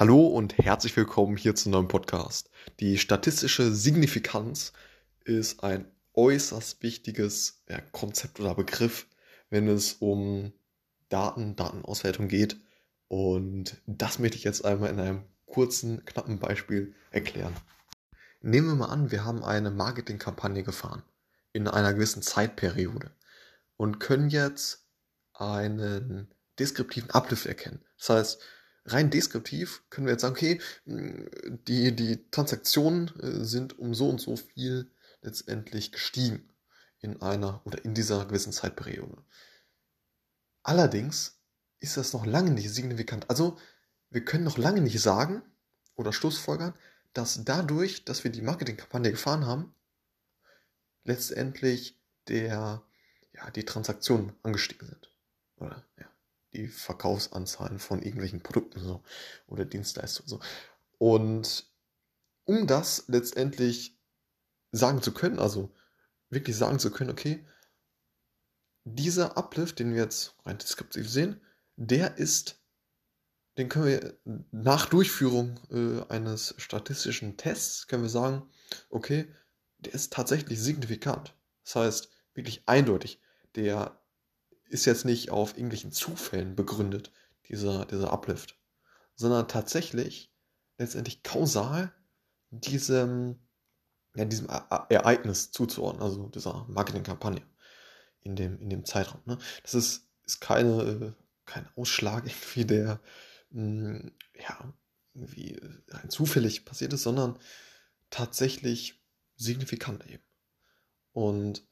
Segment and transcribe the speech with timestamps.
[0.00, 2.48] Hallo und herzlich willkommen hier zu einem neuen Podcast.
[2.80, 4.72] Die statistische Signifikanz
[5.24, 5.84] ist ein
[6.14, 9.06] äußerst wichtiges ja, Konzept oder Begriff,
[9.50, 10.54] wenn es um
[11.10, 12.58] Daten, Datenauswertung geht.
[13.08, 17.54] Und das möchte ich jetzt einmal in einem kurzen, knappen Beispiel erklären.
[18.40, 21.02] Nehmen wir mal an, wir haben eine Marketingkampagne gefahren
[21.52, 23.10] in einer gewissen Zeitperiode
[23.76, 24.86] und können jetzt
[25.34, 26.28] einen
[26.58, 27.84] deskriptiven Uplift erkennen.
[27.98, 28.42] Das heißt,
[28.92, 34.20] rein deskriptiv können wir jetzt sagen, okay, die, die Transaktionen äh, sind um so und
[34.20, 34.90] so viel
[35.22, 36.48] letztendlich gestiegen
[37.00, 39.22] in einer oder in dieser gewissen Zeitperiode.
[40.62, 41.40] Allerdings
[41.80, 43.28] ist das noch lange nicht signifikant.
[43.30, 43.58] Also
[44.10, 45.42] wir können noch lange nicht sagen
[45.94, 46.74] oder Schlussfolgern,
[47.12, 49.74] dass dadurch, dass wir die Marketingkampagne gefahren haben,
[51.04, 52.82] letztendlich der,
[53.32, 55.10] ja, die Transaktionen angestiegen sind.
[55.56, 56.09] Oder ja,
[56.52, 59.02] die Verkaufsanzahlen von irgendwelchen Produkten so,
[59.46, 60.40] oder Dienstleistungen so.
[60.98, 61.66] Und
[62.44, 63.96] um das letztendlich
[64.72, 65.72] sagen zu können, also
[66.28, 67.44] wirklich sagen zu können, okay,
[68.84, 71.40] dieser Uplift, den wir jetzt rein deskriptiv sehen,
[71.76, 72.60] der ist,
[73.58, 74.18] den können wir
[74.50, 78.48] nach Durchführung äh, eines statistischen Tests, können wir sagen,
[78.88, 79.32] okay,
[79.78, 81.34] der ist tatsächlich signifikant.
[81.64, 83.20] Das heißt, wirklich eindeutig.
[83.54, 84.00] Der
[84.70, 87.12] ist jetzt nicht auf irgendwelchen Zufällen begründet,
[87.48, 88.56] dieser, dieser Uplift,
[89.14, 90.32] sondern tatsächlich
[90.78, 91.92] letztendlich kausal
[92.50, 93.38] diesem,
[94.14, 97.42] ja, diesem Ereignis zuzuordnen, also dieser Marketingkampagne
[98.20, 99.20] in dem, in dem Zeitraum.
[99.26, 99.38] Ne?
[99.62, 101.12] Das ist, ist keine, äh,
[101.44, 103.00] kein Ausschlag irgendwie, der
[103.50, 104.72] mh, hm, ja,
[105.14, 107.38] irgendwie rein zufällig passiert ist, sondern
[108.10, 109.02] tatsächlich
[109.36, 110.22] signifikant eben.
[111.12, 111.66] Und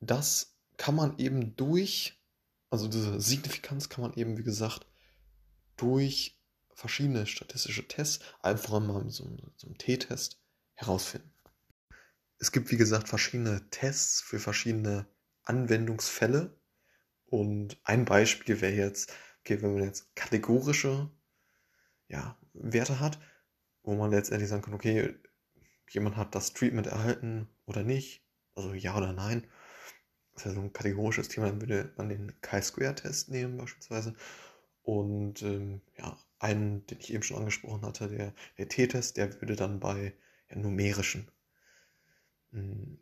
[0.00, 2.20] das kann man eben durch,
[2.70, 4.86] also diese Signifikanz kann man eben, wie gesagt,
[5.76, 6.40] durch
[6.74, 9.24] verschiedene statistische Tests, einfach mal so,
[9.56, 10.40] so einem T-Test
[10.74, 11.32] herausfinden.
[12.38, 15.06] Es gibt, wie gesagt, verschiedene Tests für verschiedene
[15.42, 16.60] Anwendungsfälle.
[17.24, 21.10] Und ein Beispiel wäre jetzt, okay, wenn man jetzt kategorische
[22.08, 23.18] ja, Werte hat,
[23.82, 25.14] wo man letztendlich sagen kann, okay,
[25.90, 28.22] jemand hat das Treatment erhalten oder nicht,
[28.54, 29.46] also ja oder nein.
[30.36, 34.14] Das ist ja so ein kategorisches Thema, dann würde man den Chi-Square-Test nehmen beispielsweise.
[34.82, 39.56] Und ähm, ja, einen, den ich eben schon angesprochen hatte, der, der T-Test, der würde
[39.56, 40.12] dann bei
[40.50, 41.30] ja, numerischen
[42.52, 42.98] ähm,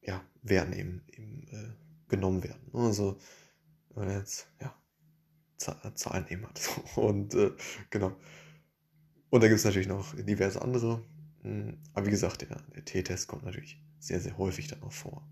[0.00, 2.70] ja, Werten eben, eben äh, genommen werden.
[2.72, 3.18] Also
[3.90, 4.74] wenn man jetzt ja,
[5.56, 6.60] Zahlen eben hat.
[6.96, 7.50] Und äh,
[7.90, 8.16] genau.
[9.30, 11.02] Und da gibt es natürlich noch diverse andere.
[11.42, 15.28] Hm, aber wie gesagt, der, der T-Test kommt natürlich sehr, sehr häufig dann auch vor.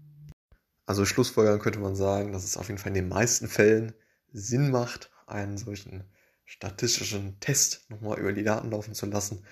[0.91, 3.95] Also Schlussfolgern könnte man sagen, dass es auf jeden Fall in den meisten Fällen
[4.33, 6.03] Sinn macht, einen solchen
[6.45, 9.47] statistischen Test nochmal über die Daten laufen zu lassen,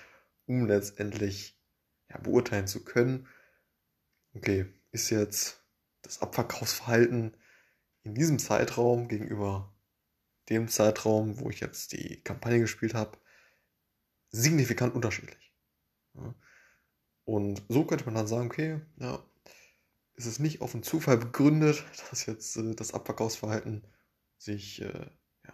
[0.47, 1.57] um letztendlich
[2.09, 3.25] ja, beurteilen zu können,
[4.33, 5.63] okay, ist jetzt
[6.01, 7.37] das Abverkaufsverhalten
[8.03, 9.73] in diesem Zeitraum gegenüber
[10.49, 13.17] dem Zeitraum, wo ich jetzt die Kampagne gespielt habe,
[14.27, 15.55] signifikant unterschiedlich.
[16.15, 16.35] Ja.
[17.23, 19.23] Und so könnte man dann sagen, okay, ja,
[20.19, 23.87] ist es nicht auf einen Zufall begründet, dass jetzt äh, das Abverkaufsverhalten
[24.37, 25.09] sich äh,
[25.45, 25.53] ja,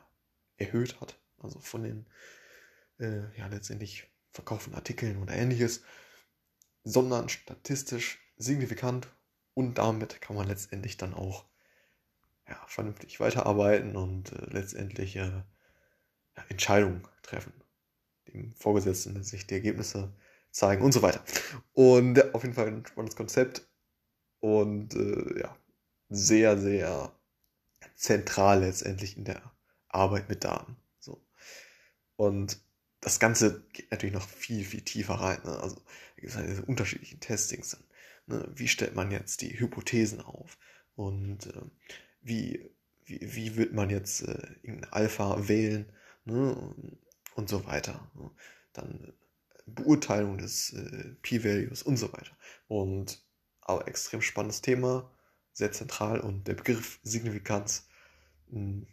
[0.57, 1.19] erhöht hat.
[1.37, 2.07] Also von den
[2.99, 5.83] äh, ja, letztendlich verkauften Artikeln oder ähnliches,
[6.83, 9.07] sondern statistisch signifikant
[9.53, 11.45] und damit kann man letztendlich dann auch
[12.47, 15.43] ja, vernünftig weiterarbeiten und äh, letztendlich äh,
[16.35, 17.53] ja, Entscheidungen treffen.
[18.27, 20.11] Dem Vorgesetzten sich die Ergebnisse
[20.49, 21.23] zeigen und so weiter.
[21.73, 23.67] Und auf jeden Fall ein spannendes Konzept
[24.45, 25.57] und äh, ja,
[26.09, 27.11] sehr, sehr
[27.95, 29.41] zentral letztendlich in der
[29.87, 30.77] Arbeit mit Daten.
[30.99, 31.25] So.
[32.15, 32.59] Und
[33.01, 35.39] das Ganze geht natürlich noch viel, viel tiefer rein.
[35.43, 35.57] Ne?
[35.57, 35.81] Also da
[36.21, 37.75] gibt es halt diese unterschiedlichen Testings.
[38.27, 38.47] Ne?
[38.53, 40.59] Wie stellt man jetzt die Hypothesen auf?
[40.95, 41.61] Und äh,
[42.21, 42.69] wie,
[43.03, 45.91] wie, wie wird man jetzt äh, irgendein Alpha wählen?
[46.25, 46.55] Ne?
[47.33, 48.11] Und so weiter.
[48.13, 48.29] Ne?
[48.73, 49.13] Dann
[49.65, 52.37] Beurteilung des äh, P-Values und so weiter.
[52.67, 53.24] Und
[53.65, 55.11] aber extrem spannendes Thema,
[55.51, 57.87] sehr zentral und der Begriff Signifikanz
[58.49, 58.87] mh, hm,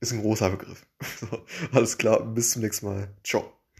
[0.00, 0.86] ist ein großer Begriff.
[1.72, 3.14] Alles klar, bis zum nächsten Mal.
[3.24, 3.52] Ciao.